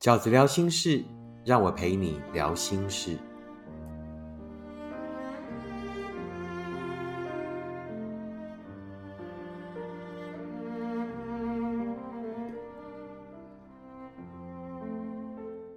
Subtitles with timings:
[0.00, 1.04] 饺子聊心事，
[1.44, 3.18] 让我陪你聊心事。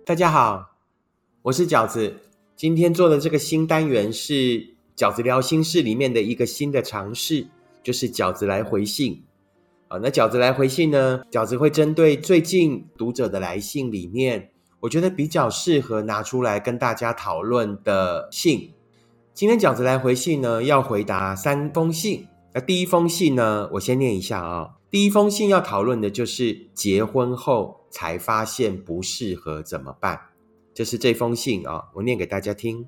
[0.05, 0.71] 大家好，
[1.41, 2.15] 我是饺子。
[2.55, 4.65] 今天做的这个新单元是
[4.95, 7.45] 饺子聊心事里面的一个新的尝试，
[7.83, 9.21] 就是饺子来回信。
[10.01, 11.21] 那饺子来回信呢？
[11.29, 14.49] 饺子会针对最近读者的来信里面，
[14.79, 18.73] 我觉得比较适合拿出来跟大家讨论的信。
[19.33, 22.27] 今天饺子来回信呢，要回答三封信。
[22.53, 24.75] 那第一封信呢，我先念一下啊。
[24.89, 30.19] 第一封信要讨论的就是结婚后才发现不适合怎么办？
[30.73, 32.87] 这是这封信啊，我念给大家听。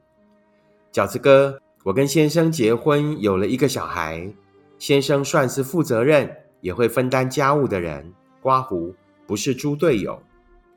[0.91, 4.31] 饺子哥，我跟先生结婚有了一个小孩，
[4.77, 6.35] 先生算是负责任。
[6.65, 8.11] 也会分担家务的人，
[8.41, 8.91] 刮胡
[9.27, 10.19] 不是猪队友，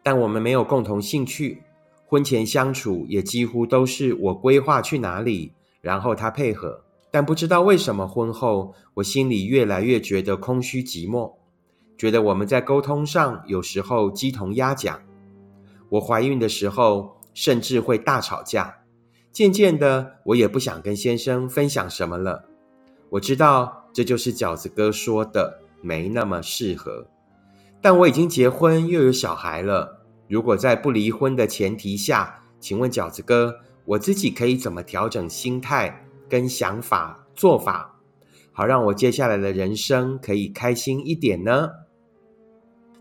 [0.03, 1.63] 但我们没有共同兴趣。
[2.05, 6.85] 婚前相处也几乎都是我规划去哪里，然后他配合。
[7.11, 11.33] 但不知道为什么婚后我心里越来越觉得空虚寂寞，
[11.97, 15.01] 觉得我们在沟通上有时候鸡同鸭讲。
[15.89, 18.81] 我怀孕的时候甚至会大吵架。
[19.33, 22.45] 渐渐的，我也不想跟先生分享什么了。
[23.09, 25.63] 我知道这就是饺子哥说的。
[25.81, 27.07] 没那么适合，
[27.81, 30.03] 但我已经结婚又有小孩了。
[30.29, 37.99] 如果在不离婚的前提下，请问饺子哥，我自己可以怎么调整心态跟想法做法，
[38.53, 41.71] 好让我接下来的人生可以开心一点呢？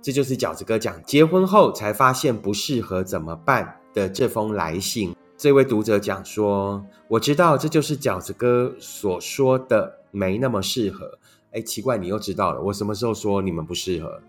[0.01, 5.13] 这就是饺子哥讲结婚后才发现不适合怎么办的这封来信。
[5.35, 11.19] 这位读者讲说：“我知道这就是饺子哥所说的没那么适合。”
[11.51, 12.61] 哎，奇怪，你又知道了。
[12.61, 14.21] 我什么时候说你们不适合，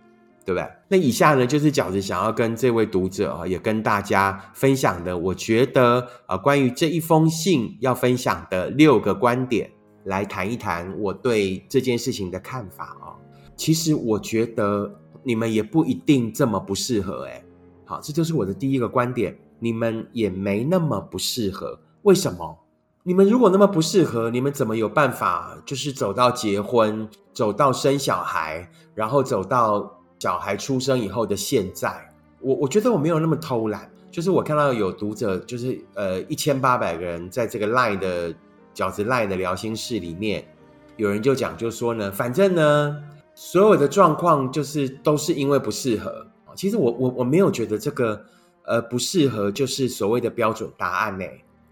[0.44, 0.66] 对不对？
[0.88, 5.16] 那以下呢，就是饺子想要跟这位读者啊，也跟大家分享的。
[5.16, 9.70] 我觉得啊，关于这一封信要分享的六个观点，
[10.04, 13.18] 来谈一谈我对这件事情的看法啊。
[13.56, 17.24] 其实我觉得你们也不一定这么不适合。
[17.26, 17.44] 哎，
[17.84, 21.78] 好，这就是我的第一个观点，你们也没那么不适合。
[22.02, 22.56] 为什么？
[23.08, 31.90] 你们如果那么不适合，你们怎么有办法就是走到结婚，走到生小孩，然后走到小孩出生以后的现在？
[32.38, 38.30] 我我觉得我没有那么偷懒，就是我看到有读者，就是呃一千八百个人在这个赖的
[38.74, 40.46] 饺子赖的聊心室里面，
[40.98, 42.94] 有人就讲就说呢，反正呢
[43.34, 46.26] 所有的状况就是都是因为不适合。
[46.54, 48.22] 其实我我我没有觉得这个
[48.66, 51.24] 呃不适合就是所谓的标准答案呢，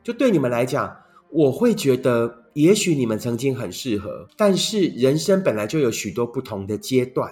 [0.02, 0.96] 就对你们来讲。
[1.36, 7.30] 我会觉得，也许你们曾经很适合，但是人生本来就有许多不同的阶段。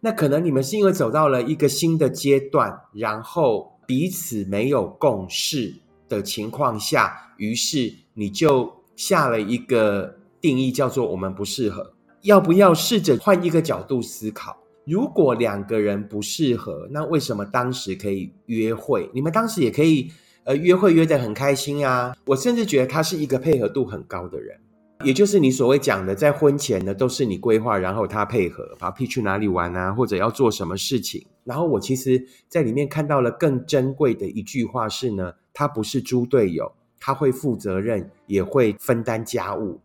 [0.00, 5.74] 那可能你们是因为走到了一个新的阶段，然后彼此没有共识
[6.08, 11.92] 的情况下，于是你就下了一个定义，叫做“我们不适合”。
[12.24, 14.56] 要不要试着换一个角度思考？
[14.86, 19.10] 如果两个人不适合，那为什么当时可以约会？
[19.12, 20.10] 你们当时也可以。
[20.44, 22.16] 呃，约会约得很开心啊！
[22.24, 24.58] 我甚至觉得他是一个配合度很高的人，
[25.04, 31.24] 也就是你所谓讲的，在婚前呢都是你规划，然后他配合，把屁去哪里玩啊，或者要做什么事情。
[31.44, 39.80] 然后我其实在里面看到了更珍贵的一句话是呢，他不是猪队友，他会负责任，也会分担家务。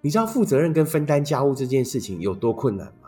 [0.00, 3.01] 你知道负责任跟分担家务这件事情有多困难吗？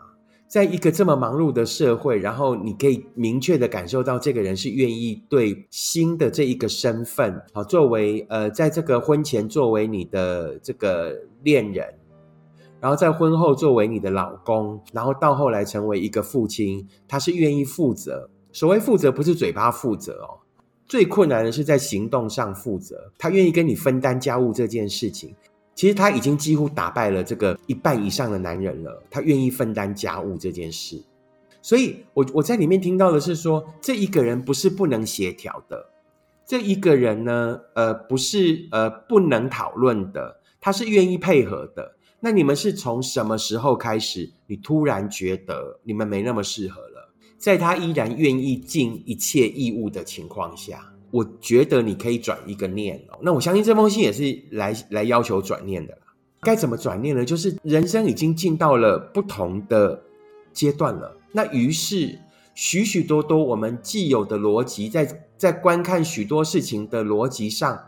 [0.47, 11.13] 在一个这么忙碌的社会，然后你可以明确的感受到这个人是愿意对新的这一个身份，好作为呃，在这个婚前作为你的这个
[11.43, 11.85] 恋人，
[12.79, 18.29] 然后在婚后作为你的老公，然后到后来成为一个父亲，他是愿意负责。
[18.53, 20.39] 所谓负责，不是嘴巴负责哦，
[20.85, 23.11] 最困难的是在行动上负责。
[23.17, 25.35] 他愿意跟你分担家务这件事情。
[25.75, 29.03] 其实他已经几乎打败了这个一半以上的男人了。
[29.11, 31.03] 他愿意分担家务这件事，
[31.61, 35.89] 所以我我在里面听到的是说，这一个人不是不能协调的，
[36.45, 41.97] 这一个人呢，呃，不是呃不能讨论的，他是愿意配合的。
[42.21, 47.13] 那你们是从什么时候开始，你突然觉得你们没那么适合了？
[47.37, 50.94] 在他依然愿意尽一切义务的情况下。
[51.15, 55.99] 我觉得你可以转一个念哦，那我相信这封信也是来来要求转念的啦。
[56.41, 57.23] 该怎么转念呢？
[57.23, 60.03] 就是人生已经进到了不同的
[60.51, 62.19] 阶段了，那于是
[62.53, 67.79] 许许多多我们既有的逻辑，在在观看许多事情的逻辑上，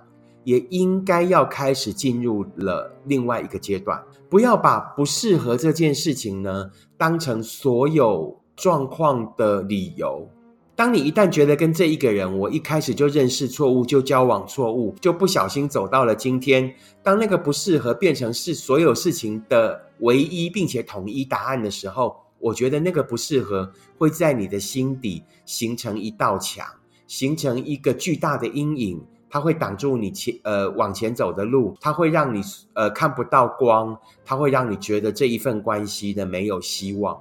[0.45, 4.01] 也应该要开始进入了另外一个阶段。
[4.29, 10.29] 不要把不适合这件事情呢，当成所有状况的理由。
[10.77, 16.71] 当你一旦觉得跟这一个人，我一开始就认识错误，就交往错误，就不小心走到了今天，
[17.01, 26.63] 当那个不适合变成是所有事情的唯一并且统一答案的时候，我觉得那个不适合会在你的心底形成一道墙，
[27.07, 32.39] 形成一个巨大的阴影，它会挡住你前呃往前走的路，它会让你
[32.74, 37.19] 呃看不到光，它会让你觉得这一份关系呢没有希望。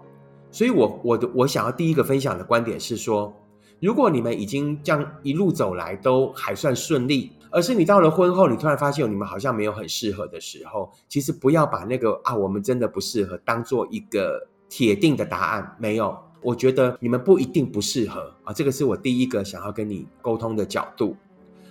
[0.51, 3.35] 所以，我我的我想要第一个分享的观点是说。
[3.81, 15.77] 如果你们已经这样一路走来都还算顺利，而是你到了婚后，你突然发现你们好像没有很适合的时候，其实不要把那个啊我们真的不适合当做一个铁定的答案。
[15.79, 18.53] 没有，我觉得你们不一定不适合啊。
[18.53, 21.15] 这个是我第一个想要跟你沟通的角度。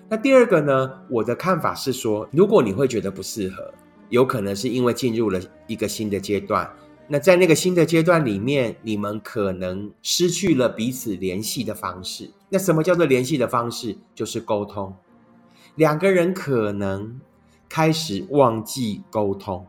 [0.08, 3.74] 那第二个呢，我的看法是说，如果你会觉得不适合，
[4.10, 6.72] 有可能是因为进入了一个新的阶段。
[7.08, 12.32] 那在那个新的阶段里面，你们可能失去了彼此联系的方式。
[12.50, 13.96] 那什么叫做联系的方式？
[14.16, 14.94] 就是沟通。
[15.76, 17.20] 两个人可能
[17.70, 19.68] 开始忘记沟通。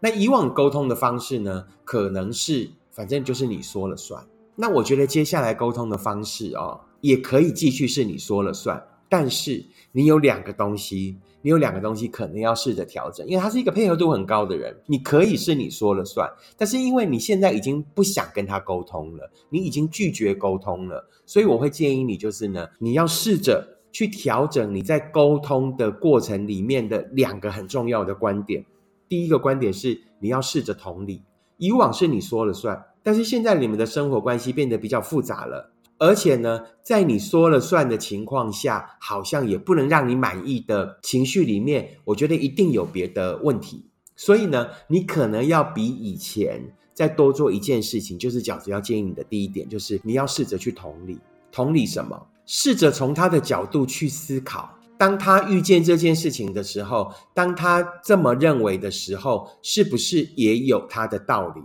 [0.00, 1.66] 那以往沟通的方式呢？
[1.84, 4.26] 可能是反正就是你说了算。
[4.56, 8.82] 那我觉得接下来沟通的方式哦，也可以继续是你说了算。
[9.08, 11.16] 但是你有两个东西。
[11.42, 28.64] 你有两个东西可能要试着调整，因为他是一个配合度很高的人，你可以是你说了算，但是因为你现在已经不想跟他沟通了，你已经拒绝沟通了，所以我会建议你，就是呢，你要试着去调整你在沟通的过程里面的两个很重要的观点。
[29.08, 31.22] 第一个观点是你要试着同理，
[31.58, 35.70] 以往是你说了算，但是现在你们的生活关系变得比较复杂了。
[35.98, 43.86] 而且呢，在你说了算的情况下，好像也不能让你满意的情绪里面，我觉得一定有别的问题。
[44.14, 46.62] 所以呢，你可能要比以前
[46.94, 51.18] 再多做一件事情，就是饺子要建议你的第一点，就是你要试着去同理，
[51.50, 52.26] 同理什么？
[52.46, 61.60] 试着从他的角度去思考，当他遇见这件事情的时候，当他这么认为的时候，是不是也有他的道理？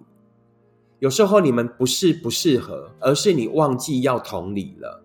[1.02, 5.04] 有时候你们不是不适合，而是你忘记要同理了。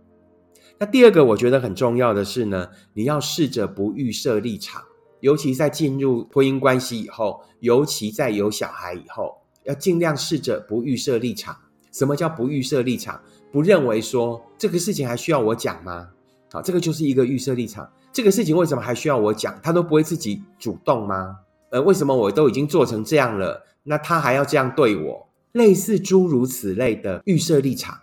[0.78, 4.82] 那第二个我觉得很重要的是呢，你要试着不预设立场，
[5.20, 11.56] 尤其在进入婚姻关系以后，尤其在有小孩以后，要尽量试着不预设立场。
[11.90, 13.18] 什么叫不预设立场？
[13.50, 16.10] 不认为说这个事情还需要我讲吗？
[16.52, 17.90] 好，这个就是一个预设立场。
[18.12, 19.58] 这个事情为什么还需要我讲？
[19.62, 21.38] 他都不会自己主动吗？
[21.70, 25.26] 呃，为什么我都已经做成这样了，那他还要这样对我？
[25.56, 27.98] 类似诸如此类的预设立场，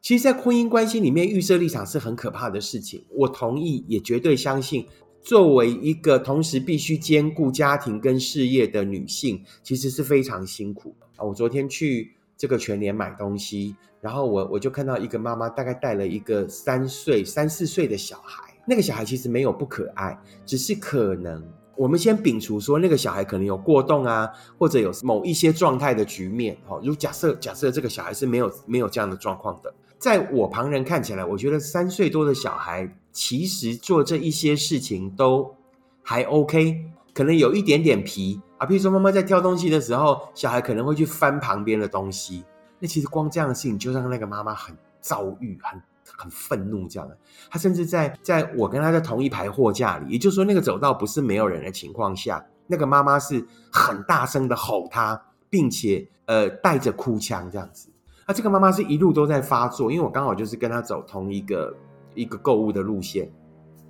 [0.00, 3.04] 其实，在婚姻关系里面，预设立场是很可怕的事情。
[3.10, 4.86] 我同意，也绝对相信，
[5.20, 11.24] 作为一个同时必须兼顾家庭跟事业的女性，其实是非常辛苦啊！
[11.26, 21.46] 我昨天去这个全联买东西，然后我我就看到一个妈妈，大概带了一个三岁、三四岁的小孩，那个小孩其实没有不可爱，只是可能。
[21.76, 35.54] 我们先摒除说那个小孩可能有过动啊，或者有某一些状态的局面，哈，如假设假设这个小孩是没有没有这样的状况的，在我旁人看起来，我觉得三岁多的小孩其实做这一些事情都
[36.02, 42.44] 还 OK，可能有一点点皮啊，譬如说妈妈在挑东西的时候，小孩可能会去翻旁边的东西，
[42.78, 45.80] 那其实光这样的事情就让那个妈妈很遭遇很。
[46.16, 47.18] 很愤怒，这样的，
[47.50, 55.20] 他甚至在在我跟他在同一排货架里，也就是说，那个走道不是没有人的情况下，那个妈妈是很大声的吼他，
[55.50, 57.88] 并且呃带着哭腔这样子。
[58.26, 61.74] 那这个妈妈是一路都在发作，因为我刚好就是跟他走同一个
[62.14, 63.30] 一个购物的路线。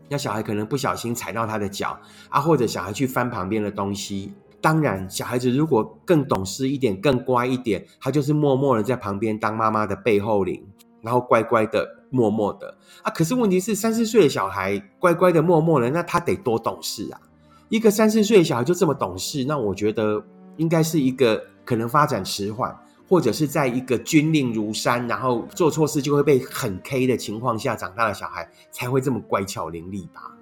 [0.08, 4.34] 那小孩可能不小心踩到他的脚啊，或者小孩去翻旁边的东西。
[4.60, 10.64] 当然，小孩子如果更懂事一点、更乖一点，他就是默默的在旁边当妈妈的背后领，
[11.02, 11.86] 然后乖乖的。
[12.16, 17.20] 默默的啊，可是问题是三四岁的小孩乖乖的默默的，那他得多懂事啊！
[17.68, 20.24] 一个三四岁的小孩就这么懂事，那我觉得
[20.56, 22.74] 应该是一个可能发展迟缓，
[23.08, 30.32] 或者是在一个军令如山，然后做错事就会被很 K 的情况下长大的小孩才会这么乖巧伶俐吧？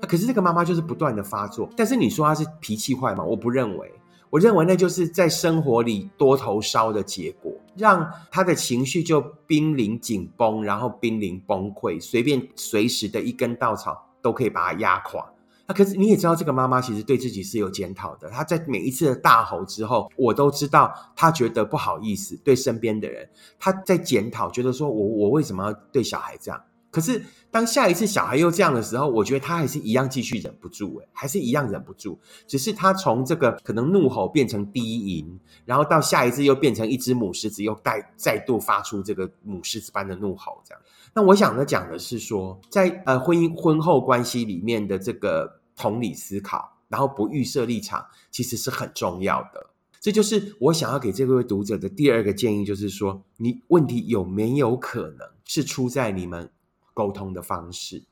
[0.00, 3.24] 那可是这个妈妈就是不断的发作，但是你说她是脾气坏吗？
[3.24, 3.92] 我不认为。
[4.30, 15.24] 我认为那就是在生活里多头烧的结果，让他的情绪就濒临紧绷，然后濒临崩溃，随便随时的一根稻草都可以把他压垮。
[15.66, 18.28] 那可是你也知道，这个妈妈其实对自己是有检讨的。
[18.28, 26.60] 她在每一次的大吼之后，我都知道她觉得不好意思，对身边的人，她在检讨，觉得说我我为什么要对小孩这样？
[26.92, 40.80] 可是当下一次小孩又这样的时候，我觉得他还是一样继续忍不住，诶还是一样忍不住，只是他从这个可能怒吼变成低吟，然后到下一次又变成一只母狮子，又再再度发出这个母狮子般的怒吼，这样。
[41.14, 49.66] 那我想呢讲的是说，在呃婚姻婚后关系里面的这个同理思考，然后不预设立场，其实是很重要的。
[50.00, 56.50] 这就是我想要给这位读者的第二个建议，就是说，你问题有没有可能是出在你们
[56.94, 58.02] 沟通的方式？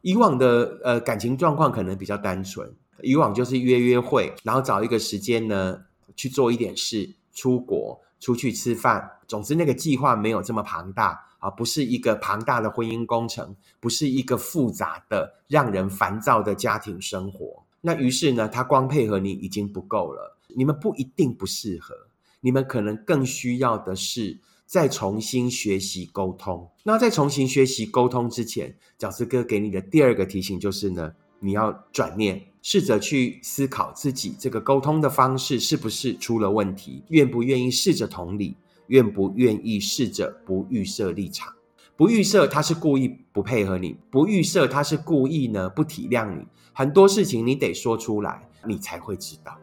[0.00, 5.82] 以往的呃感情状况可能比较单纯，以往就是约约会，然后找一个时间呢
[6.16, 17.64] 去做一点事，出国出去吃饭，总之那个计划没有这么庞大啊，不是一个庞大的婚姻工程，不是一个复杂的让人烦躁的家庭生活。
[17.80, 20.36] 那于是呢，他光配合你已经不够了。
[20.54, 21.94] 你们不一定不适合，
[22.40, 26.68] 你们可能更需要的是再重新学习沟通。
[26.84, 41.52] 那在重新学习沟通之前，饺子哥给你的第二个提醒就是呢，你要转念，试着去思考自己这个沟通的方式是不是出了问题，愿不愿意试着同理，愿不愿意试着不预设立场，
[41.96, 46.46] 不预设他是故意不配合你，不预设他是故意呢不体谅你。
[46.72, 49.56] 很多事情你得说出来，你才会知道。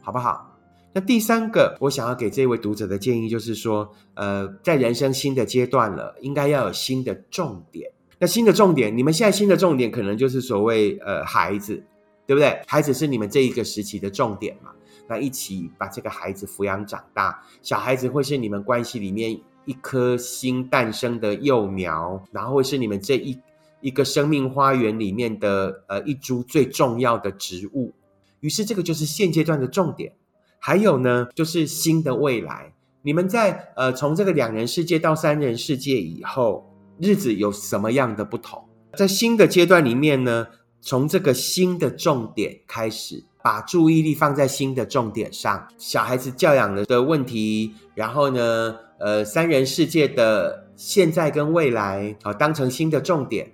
[0.00, 0.55] 好不好？
[0.96, 7.90] 那第三个，我想要给这位读者的建议就是说，呃，在人生新的阶段了，应该要有新的重点。
[8.18, 11.84] 那新的重点，你们现在新的重点可能就是所谓呃孩子，
[12.26, 12.62] 对不对？
[12.66, 14.70] 孩子是你们这一个时期的重点嘛？
[15.06, 23.38] 那一起把这个孩子抚养长大，小孩子会是你们关系里面一颗新诞生的幼苗，然后会是你们这一
[23.82, 27.92] 一个生命花园里面的呃一株最重要的植物。
[28.40, 30.14] 于是，这个就是现阶段的重点。
[30.58, 32.72] 还有呢，就是新的未来。
[33.02, 38.64] 你们在呃，从这个两人世界到三人世界以后，日子有什么样的不同？
[38.94, 40.46] 在新的阶段里面呢，
[40.80, 45.68] 从这个新的重点开始，把注意力放在新的重点上。
[45.78, 53.52] 小孩子教养的的问题，然后呢，呃，三人世界的现在跟未来啊，当成新的重点，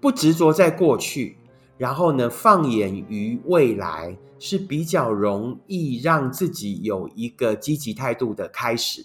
[0.00, 1.38] 不执着在过去。
[1.78, 9.04] 然后呢，放眼于未来是比较容易让自己有一个积极态度的开始。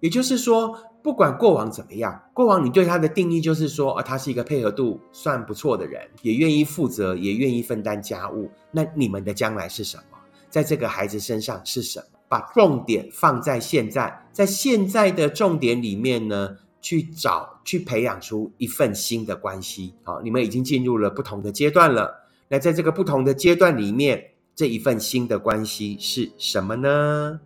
[0.00, 8.50] 也就是说，不管过往怎么样，过往你对他的定义就是说，啊，他是一个配合度算不错的人，也愿意负责，也愿意分担家务。
[8.70, 10.18] 那你们的将来是什么？
[10.48, 12.18] 在这个孩子身上是什么？
[12.28, 16.56] 把重点放在现在，在现在的重点里面呢？
[16.82, 22.10] 去找去培养出一份新的关系，好，你们已经进入了不同的阶段了。
[22.48, 24.29] 那在这个不同的阶段里面，
[24.60, 27.40] 这一份新的关系是什么呢？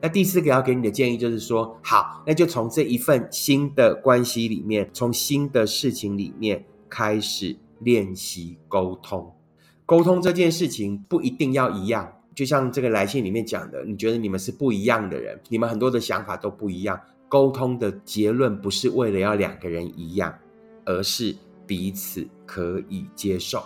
[0.00, 9.30] 那第四个要给你的建议就是说，好，那就从这一份新的关系里面，从新的事情里面开始练习沟通。
[9.84, 16.98] 沟通这件事情不一定要一样，就像这个来信里面讲的，你觉得你们是不一样的人，你们很多的想法都不一样。
[17.28, 20.34] 沟通的结论不是为了要两个人一样，
[20.86, 21.36] 而是
[21.66, 23.62] 彼此可以接受，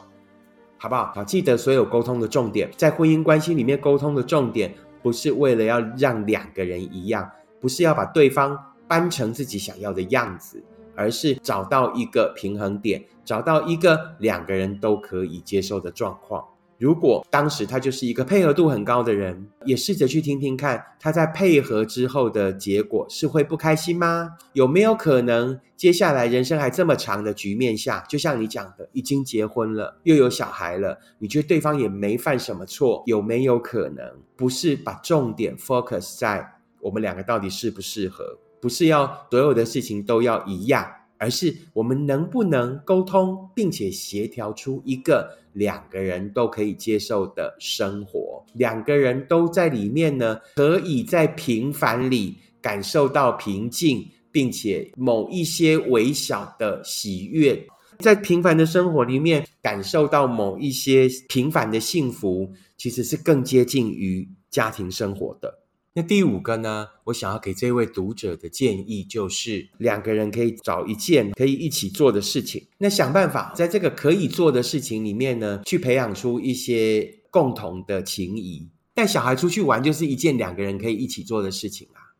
[0.82, 1.12] 好不好？
[1.14, 8.58] 好，记得所有沟通的重点，在婚姻关系里面沟通的重点，不是为了要让两个人一样，不是要把对方
[8.88, 10.64] 搬成自己想要的样子，
[10.96, 16.42] 而是找到一个平衡点，找到一个两个人都可以接受的状况。
[16.80, 24.30] 如果当时他就是一个配合度很高的人，也试着去听听看，他在配合之后的结果是会不开心吗？
[24.54, 34.02] 有没有可能接下来人生还这么长的局面下，就像你讲的，已经结婚了，又有小孩了，你觉得对方也没犯什么错，有没有可能
[34.34, 40.90] 不是把重点 focus 在我们两个到底适不适合，不是要所有的事情都要一样？
[41.18, 50.40] 而是我们能不能沟通，并且协调出一个两个人都可以接受的生活，两个人都在里面呢？
[50.54, 57.66] 可以在平凡里感受到平静，并且某一些微小的喜悦，
[57.98, 65.59] 在平凡的生活里面感受到某一些平凡的幸福，其实是更接近于家庭生活的。
[65.94, 66.86] 那第五个呢？
[67.06, 78.68] 我想要给这位读者的建议就是，两个人可以找一件可以一起做的事情，那想办法在这个可以做的事情里面呢，去培养出一些共同的情谊。
[78.94, 82.14] 带小孩出去玩就是一件两个人可以一起做的事情啊，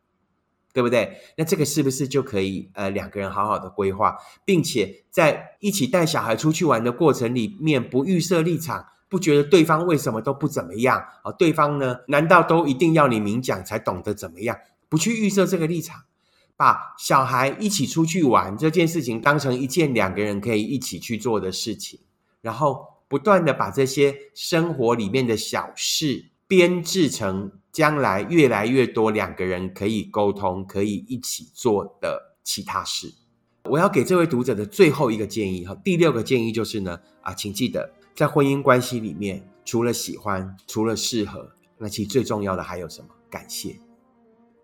[0.73, 1.19] 对不对？
[1.37, 8.87] 那这个是不是就可以呃两个人好好的规划，并且在一起带小孩出去玩的过程里面，不预设立场。
[9.11, 11.33] 不觉得对方为什么都不怎么样啊？
[11.33, 11.99] 对方呢？
[12.07, 14.57] 难道都一定要你明讲才懂得怎么样？
[14.89, 16.05] 不去预设这个立场，
[16.57, 21.99] 把小孩一起出去玩这件事情当成一件两个人可以一起去做的事情，
[22.41, 33.13] 然后不断的把这些生活里面的小事编制成将来越来越多两个人可以沟通、可以一起做的其他事。
[33.65, 43.09] 我要给这位读者的最后一个建议哈，第六个建议就是呢，啊，请记得在婚姻关系里面，除了喜欢，除了适合，那其实最重要的还有什么？
[43.31, 43.81] 感谢，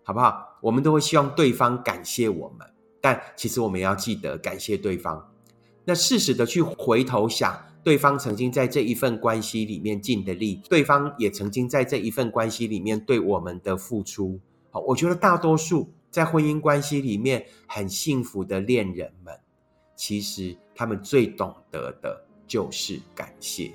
[0.03, 0.59] 好不好？
[0.61, 2.67] 我们都会希望对方感谢我们，
[3.01, 5.27] 但其实我们要记得感谢对方。
[5.85, 14.39] 那适时的去回头想，对方曾经在这一份关系里面尽的力，对方也曾经在这一份关系里面对我们的付出。
[14.69, 15.91] 好，我觉得大多数。
[16.11, 19.35] 在婚姻关系里面很幸福的恋人们，
[19.95, 23.71] 其实他们最懂得的就是感谢。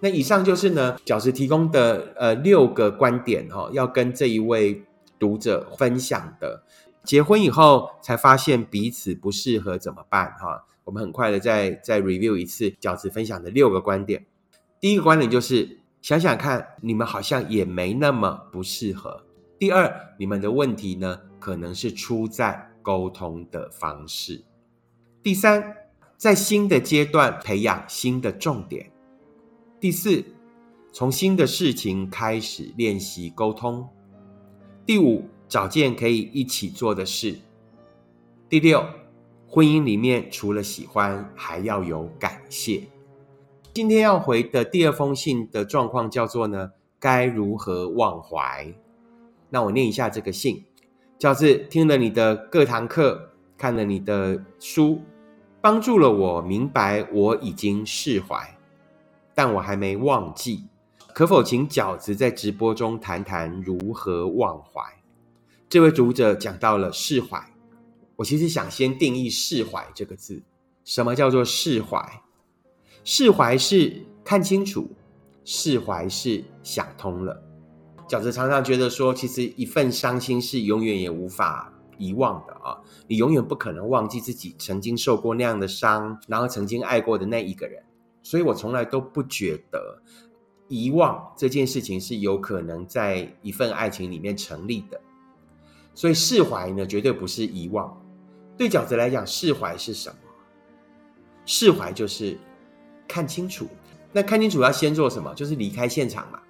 [0.00, 4.82] 那以上就是呢，饺子提供的呃六个观点哈，要跟这一位
[5.18, 6.64] 读者分享的。
[7.04, 10.64] 结婚以后才发现彼此不适合怎么办哈？
[10.84, 14.26] 我们很快的再再 review 一次饺子分享的六个观点。
[14.80, 19.24] 第一个观点就是想想看，你们好像也没那么不适合。
[19.58, 21.20] 第二，你们的问题呢？
[21.38, 24.44] 可能是出在沟通的方式。
[25.24, 25.74] 第三，
[26.22, 28.92] 在新的阶段培养新的重点。
[29.80, 30.24] 第四，
[30.92, 33.88] 从新的事情开始练习沟通。
[34.86, 37.40] 第五，找件可以一起做的事。
[38.48, 38.86] 第六，
[39.48, 42.84] 婚姻里面除了喜欢，还要有感谢。
[43.74, 48.72] 今天要回的第二封信的状况叫做呢，该如何忘怀？
[49.50, 50.64] 那我念一下这个信。
[51.18, 55.00] 小子听了你的各堂课，看了你的书，
[55.62, 58.58] 帮助了我明白我已经释怀，
[59.32, 60.64] 但我还没忘记。
[61.14, 64.82] 可否请饺子在直播中谈谈如何忘怀？
[65.68, 67.40] 这位读者讲到了释怀，
[68.16, 70.42] 我其实想先定义释怀这个字，
[70.84, 72.20] 什么叫做释怀？
[73.04, 74.90] 释怀是看清楚，
[75.44, 77.40] 释怀是想通了。
[78.08, 82.80] 饺子常常觉得说，其实一份伤心是永远也无法遗忘的啊！
[83.06, 87.82] 你永远不可能忘记自己曾经受过那样的伤，然后曾经爱过的那一个人。
[88.22, 90.02] 所以我从来都不觉得
[90.68, 95.00] 遗忘这件事情是有可能在一份爱情里面成立的。
[95.94, 98.00] 所以释怀呢，绝对不是遗忘。
[98.56, 100.16] 对饺子来讲，释怀是什么？
[101.44, 102.38] 释怀就是
[103.06, 103.66] 看清楚。
[104.12, 105.34] 那看清楚要先做什么？
[105.34, 106.40] 就是离开现场嘛。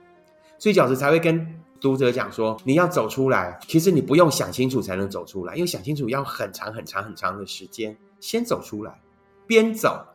[0.59, 7.97] 所以饺子才会跟读者讲说：“你要走出来，其实你不用想清楚才能走出来，因为想清楚要很长很长很长的时间。
[8.21, 9.03] 先走出来，
[9.49, 10.07] 边走，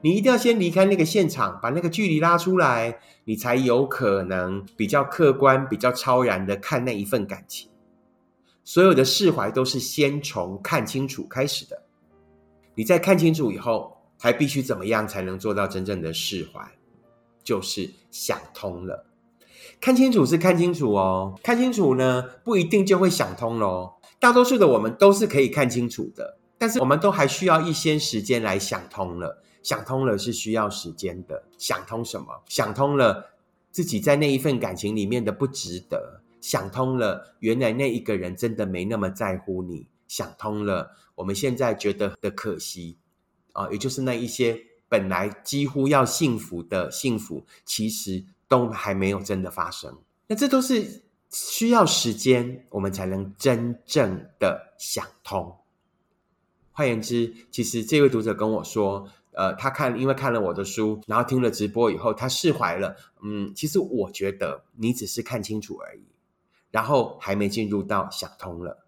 [0.00, 7.70] 你一定要先离开那个现场，把那个距离拉出来，你才有可能比较客观、比较超然的看那一份感情。
[8.64, 11.80] 所有的释怀都是先从看清楚开始的。
[12.74, 16.68] 你在看清楚以后，还必须怎么样才能做到真正的释怀？
[17.44, 19.06] 就是想通了。”
[19.80, 23.94] 看清楚是看清楚哦，看清楚呢不一定就会想通喽。
[24.18, 29.42] 大多数的我们都是可以看清楚的，但是我们都还需要一些时间来想通了。
[29.62, 31.44] 想通了是需要时间的。
[31.58, 32.42] 想通什么？
[32.48, 33.32] 想通了
[33.70, 36.22] 自己在那一份感情里面的不值得。
[36.40, 39.86] 想通了，原来那一个人真的没那么在乎你。
[40.08, 42.98] 想通了，我们现在觉得的可惜
[43.52, 48.24] 啊，也就是那一些本来几乎要幸福的幸福，其实。
[48.54, 55.56] 都还没有真的发生，那这都是需要时间，我们才能真正的想通。
[56.70, 62.94] 换言之，其实这位读者跟我说，呃，他看因为看了我的书，然后听了直播以后，他释怀了。
[63.22, 66.04] 嗯，其实我觉得你只是看清楚而已，
[66.70, 68.86] 然后还没进入到想通了。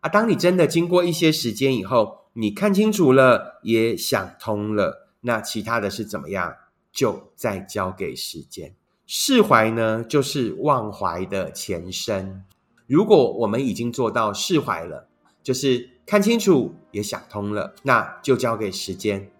[0.00, 6.56] 啊，当你真的经过一些时间以后，你看清楚了，也想通了，那其他的是怎么样，
[6.90, 8.74] 就再交给时间。
[9.06, 12.42] 释怀呢，就是忘怀的前身。
[12.86, 15.08] 如果我们已经做到释怀了，
[15.42, 19.30] 就是看清楚也想通了，那就交给时间。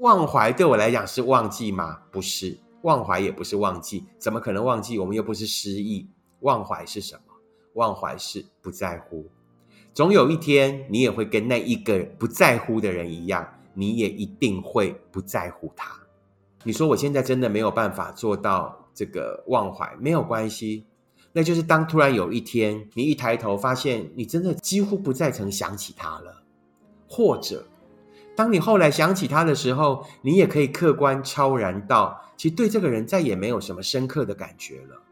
[0.00, 2.00] 忘怀对我来讲是忘记吗？
[2.10, 4.98] 不是，忘怀也不是忘记，怎么可能忘记？
[4.98, 6.08] 我们又不是失忆。
[6.40, 7.34] 忘怀是什么？
[7.74, 9.26] 忘怀是不在乎。
[9.94, 15.92] 总有一天，你也会跟那一个不在乎的人一样，你也一定会不在乎他。
[16.64, 18.81] 你说我现在真的没有办法做到。
[18.94, 20.84] 这个忘怀没有关系，
[21.32, 26.42] 那就是当突然有一天你一抬头发现你真的几乎不再曾想起他了，
[27.08, 27.66] 或者
[28.34, 35.02] 当你后来想起他的时候，你也可以客观超然到，其实对这个人再也没有什么深刻的感觉了。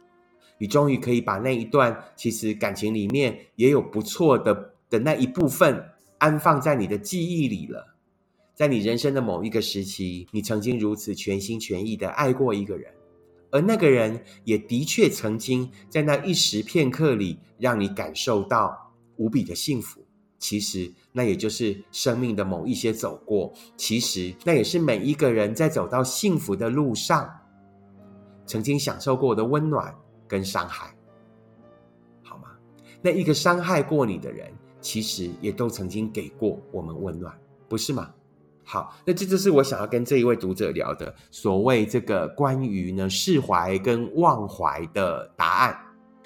[0.58, 5.82] 你终于可以把那一段其实感情里面也有不错的的那一部分
[6.18, 7.94] 安放在你的记忆里了。
[8.54, 12.92] 在你人生的某一个时期，你曾经如此全心全意的爱过一个人，
[13.50, 20.00] 而那个人也的确曾经在那一时片刻里让你感受到无比的幸福。
[20.38, 23.52] 其实，那也就是生命的某一些走过。
[23.76, 27.30] 其实，那也是每一个人在走到幸福的路上，
[28.46, 29.94] 曾经享受过的温暖
[30.26, 30.96] 跟伤害，
[32.22, 32.48] 好吗？
[33.02, 38.10] 那一个伤害过你的人，其实也都曾经给过我们温暖，不是吗？
[38.72, 45.76] 好，那这就是我想要跟这一位读者聊的所谓这个关于呢释怀跟忘怀的答案。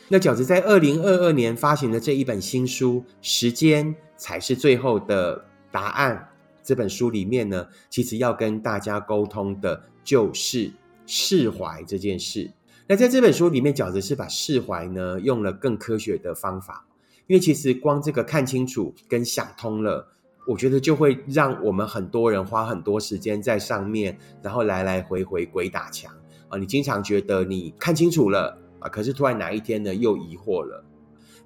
[0.08, 6.14] 那饺子在二零二二年发行的这一本新书《时间才是最后的答案》
[6.62, 10.70] 这本书里面呢，其实要跟大家沟通的就是
[11.06, 12.50] 释怀这件事。
[12.86, 16.86] 那在这本书里面，饺子是把释怀呢用了更科学的方法，
[17.26, 20.13] 因为其实光这个看清楚跟想通了，
[20.46, 26.12] 我觉得就会让我们很多人花很多时间在上面，然后来来回回鬼打墙
[26.48, 26.58] 啊！
[26.58, 28.58] 你经常觉得你看清楚了。
[28.80, 28.88] 啊！
[28.90, 30.84] 可是突然哪一天呢，又疑惑了。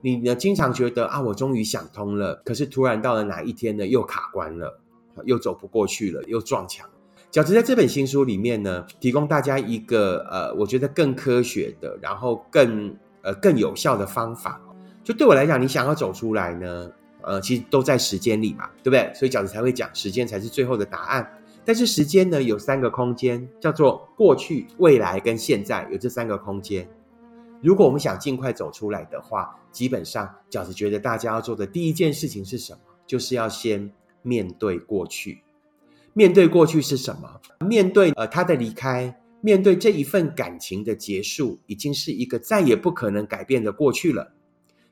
[0.00, 2.42] 你呢，经常觉得啊，我终于想通了。
[2.44, 4.80] 可是突然到了哪一天呢，又卡关了，
[5.24, 6.90] 又走不过去了，又撞墙。
[7.30, 14.60] 饺子在这本新书里面呢，提供大家一个呃，我觉得更科学的，然后更呃更有效的方法。
[15.04, 16.90] 就对我来讲，你想要走出来呢，
[17.22, 19.12] 呃，其实都在时间里嘛，对不对？
[19.14, 21.28] 所以饺子才会讲，时间才是最后的答案。
[21.64, 26.88] 但是时间呢，有三个空间，叫做过去、未来跟现在，有这三个空间。
[27.60, 32.78] 如果我们想尽快走出来的话，基本上饺子觉得大家要做的第一件事情是什么？
[33.06, 33.90] 就是要先
[34.22, 35.42] 面对过去。
[36.14, 37.40] 面对过去是什么？
[37.66, 44.32] 面对呃他的离开，面对这一份感情的结束，已经是一个再也不可能改变的过去了。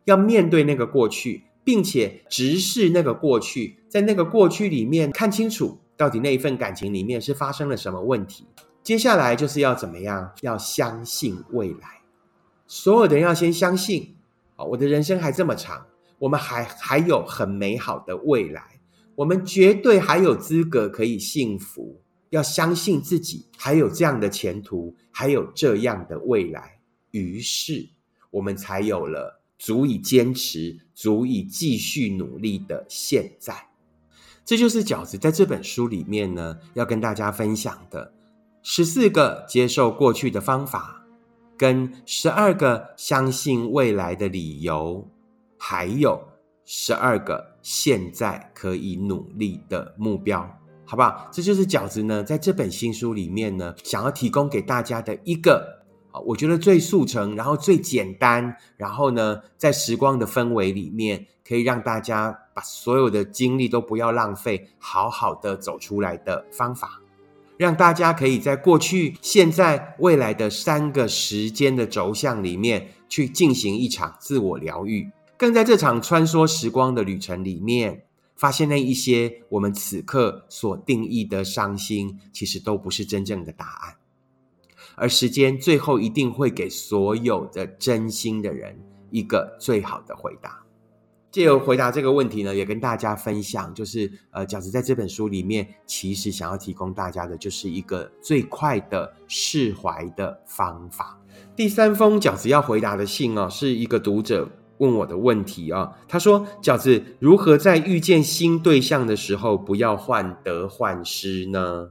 [0.05, 8.47] 要面对那个过去，并且直视那个过去，在那个过去里面看清楚，到底那一份感情里面是发生了什么问题。
[8.85, 10.31] 接下来就是要怎么样？
[10.43, 12.03] 要相信未来。
[12.69, 14.15] 所有的人要先相信，
[14.55, 15.85] 啊，我的人生还这么长，
[16.21, 18.79] 我们还还有很美好的未来，
[19.17, 22.01] 我们绝对还有资格可以幸福。
[22.31, 26.79] 要相信自己还有这样的前途，还有这样的未来，
[27.11, 27.89] 于是
[28.31, 33.69] 我们才有了足以坚持、足以继续努力的现在。
[34.45, 38.13] 这就是饺子在这本书里面呢，要跟大家分享的
[38.63, 41.03] 十四个接受过去的方法。
[41.59, 45.09] 跟十二个相信未来的理由，
[45.57, 46.23] 还有
[46.67, 50.43] 十二个现在可以努力的目标，
[50.85, 51.31] 好不好？
[51.33, 55.76] 这就是饺子呢，在这本新书里面呢，想要提供给大家的一个
[56.21, 67.01] 我觉得最速成，然后最简单，然后呢，在时光的氛围里面，可以让大家把所有的精力都不要浪费，好好的走出来的方法。
[67.59, 78.05] 让大家可以在过去、现在、未来的三个时间的轴向里面去进行一场自我疗愈，更在这场穿梭时光的旅程里面，
[78.37, 83.97] 发现那一些我们此刻所定义的伤心，其实都不是真正的答案，
[84.97, 88.77] 而时间最后一定会给所有的真心的人
[89.11, 90.63] 一个最好的回答。
[91.31, 101.21] 借由回答这个问题呢，也跟大家分享，就是呃，饺子在这本书里面，其实想要提供大家的，就是一个最快的释怀的方法。
[101.55, 105.93] 第三封饺子要回答的信哦，是一个读者问我的问题啊。
[106.09, 111.91] 他说：“饺子如何在遇见新对象的时候不要患得患失呢？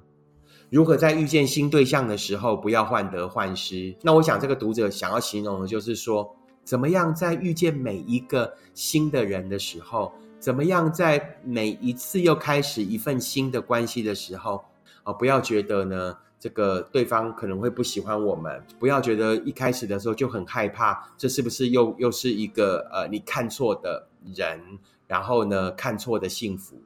[0.70, 6.36] 如何在遇见新对象的时候不要患得患失？”那我想这个读者想要形容的就是说。
[6.66, 14.66] 怎么样在遇见每一个新的人的时候，怎么样在每一次又开始一份新的关系的时候，
[15.04, 24.60] 啊，不要觉得呢，这个对方可能会不喜欢我们，不要觉得一开始的时候就很害怕，这是不是又又是一个呃你看错的人，
[25.06, 26.82] 然后呢看错的幸福？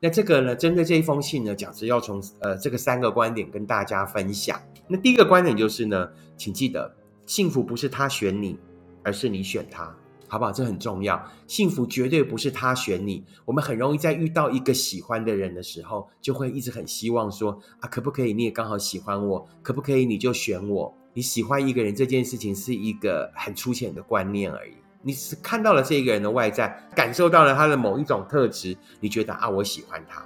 [0.00, 4.60] 那这个呢，针对这一封信呢，讲是要从呃这个三个观点跟大家分享。
[4.88, 6.94] 那第一个观点就是呢，请记得，
[7.26, 8.58] 幸福不是他选你。
[9.02, 9.96] 而是你选他，
[10.28, 10.52] 好不好？
[10.52, 11.18] 这很重要。
[11.46, 13.24] 幸福绝对不是他选你。
[13.46, 18.34] 我们很容易在遇到一个喜欢的人的时候，就会一直很希望说：啊，可不可以？
[18.34, 20.04] 你也刚好喜欢我，可不可以？
[20.04, 20.94] 你就选我。
[21.14, 24.72] 你喜欢一个人这件事情是一个很粗浅的观念而已。
[25.02, 30.22] 你只看到了这个人的外在，感受到了他的某一种特质，你觉得啊，我喜欢他。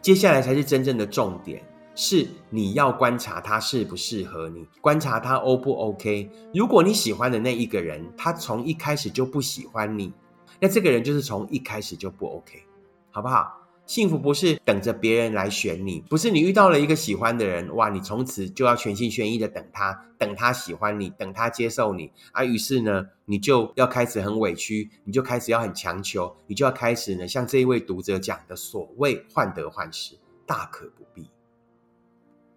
[0.00, 1.62] 接下来才是真正的重点。
[2.00, 6.30] 是你要观察他适不适合你，观察他 O 不 OK。
[6.54, 10.12] 如果你喜欢的那一个人，他从一开始就不喜欢你，
[10.60, 12.62] 那这个人就是从一开始就不 OK。
[13.10, 13.52] 好不好？
[13.88, 31.30] 幸福不是等着别人来选你，不是你遇到了一个喜欢的人，哇，你从此就要全心全意的等他，等他喜欢你，等他接受你，啊，于是呢，你就要开始很委屈，你就开始要很强求，你就要开始呢，像这一位读者讲的，所谓患得患失，大可不必，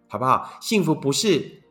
[0.09, 0.57] 好不好？
[0.59, 1.61] 幸福不是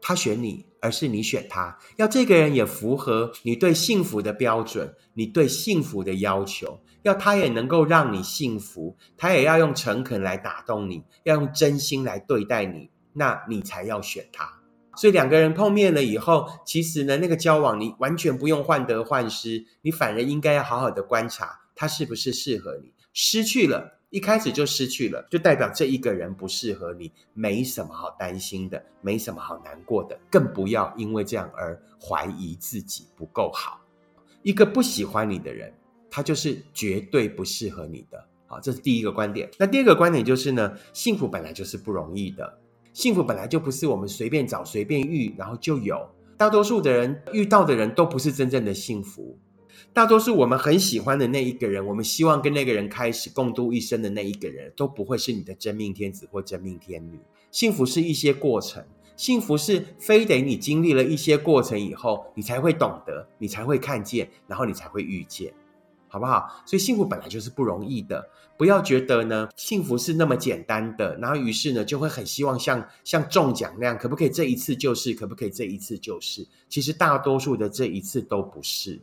[0.00, 0.65] 他选你。
[0.80, 14.60] 而是你选他，要这个人也符合你对幸福的标准，你对幸福的要求，要他也能够让你幸福，他也要用诚恳来打动你，要用真心来对待你，那你才要选他。
[14.96, 23.95] 所以两个人碰面了以后，其实呢，那个交往你完全不用患得患失，你反而应该要好好的观察他是不是适合你，失去了。
[24.10, 33.80] 一开始就失去了，就代表这一个人不适合你，没什么好担心的，没什么好难过的，更不要因为这样而怀疑自己不够好。
[34.42, 35.74] 一个不喜欢你的人，
[36.08, 38.24] 他就是绝对不适合你的。
[38.46, 39.50] 好，这是第一个观点。
[39.58, 42.58] 那第二个观点就是呢，幸福本来就是不容易的，
[42.92, 46.08] 幸福本来就不是我们随便找、随便遇，然后就有。
[46.36, 49.36] 大多数的人遇到的人都不是真正的幸福。
[49.92, 57.18] 大多数我们很喜欢的那一个人，我们希望跟那个人开始共度一生的那一个人，都不会是你的真命天子或真命天女。
[57.50, 58.84] 幸福是一些过程，
[59.16, 65.54] 幸福是非得你经历了一些过程以后，你才会懂得，你才会看见，然后你才会遇见，
[66.08, 66.62] 好不好？
[66.66, 76.46] 所以幸福本来就是不容易的，不要觉得呢幸福是那么简单的，然后于是呢就会很希望像像中奖那样，可不可以这一次就是，可不可以这一次就是？
[76.68, 79.00] 其实大多数的这一次都不是。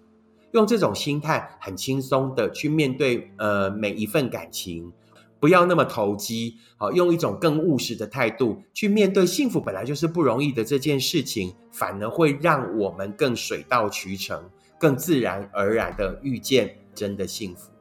[0.54, 4.92] 用这种心态，很轻松的去面对呃每一份感情，
[5.40, 14.44] 不要那么投机，好，用一种更务实的态度去面对幸福本来就是不容易的这件事情，反而会让我们更水到渠成，
[14.80, 17.72] 更自然而然的遇见真的幸福。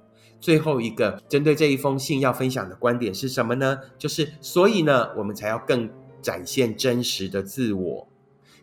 [0.40, 3.78] 最后一个针对这一封信要分享的观点是什么呢？
[3.96, 5.88] 就是所以呢，我们才要更
[6.20, 8.08] 展现真实的自我。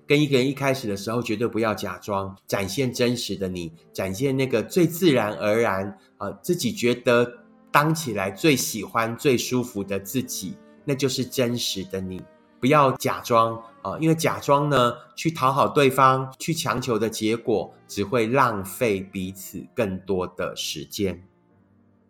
[0.10, 7.32] 跟一个人一开始的时候，绝对不要假装，展现真实的你，展现那个最自然而然啊，自己觉得
[7.70, 12.20] 当起来最喜欢、最舒服的自己，那就是真实的你。
[12.60, 21.24] 不要假装啊，因为假装呢，去讨好对方，去强求的结果，只会浪费彼此更多的时间，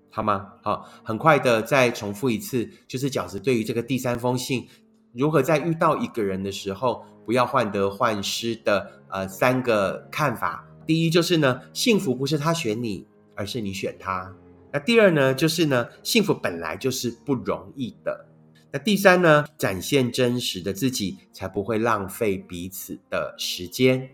[0.10, 0.54] 好吗？
[0.62, 4.70] 好，很快的再重复一次，就是饺子对于这个第三封信。
[5.12, 10.68] 如何在遇到一个人的时候不要患得患失的呃三个看法？
[10.88, 14.34] 第一就是呢，幸福不是他选你，而是你选他。
[14.74, 18.26] 那第二呢，就是呢，幸福本来就是不容易的。
[18.72, 24.10] 那第三呢，展现真实的自己，才不会浪费彼此的时间。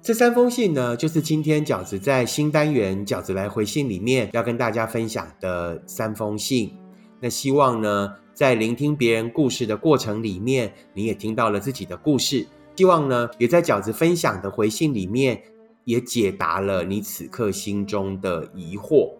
[0.00, 6.72] 这三封信呢，就是今天饺子在新单元饺子来回信里面要跟大家分享的三封信。
[7.20, 8.14] 那希望呢。
[8.36, 12.46] 在聆听别人故事的过程里面，你也听到了自己的故事。
[12.76, 15.42] 希望呢，也在饺子分享的回信里面，
[15.84, 19.10] 也解答了你此刻心中的疑惑。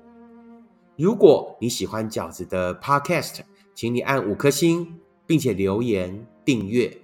[0.98, 3.38] 如果你喜欢饺子的 Podcast，
[3.74, 6.94] 请你按五颗星，并且留言订阅。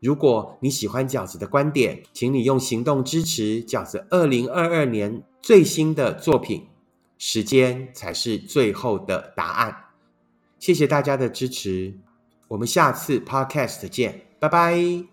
[0.00, 6.66] 如果你喜欢饺子的观点，请你用行动支持饺子二零二二年最新的作品。
[7.16, 9.74] 时间才是最后的答案。
[10.58, 11.94] 谢谢大家的支持，
[12.48, 15.06] 我们下次 Podcast 见，拜拜。